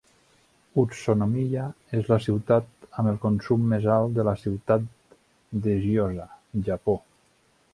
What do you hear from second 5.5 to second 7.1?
de Gyoza, Japó.